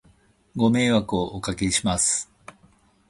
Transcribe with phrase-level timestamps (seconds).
[0.55, 2.27] ご迷惑をお掛けします